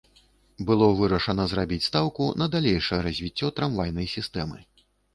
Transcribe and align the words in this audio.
Было 0.69 0.87
вырашана 1.01 1.45
зрабіць 1.51 1.79
стаўку 1.89 2.23
на 2.45 2.49
далейшае 2.57 3.01
развіццё 3.11 3.55
трамвайнай 3.63 4.15
сістэмы. 4.19 4.59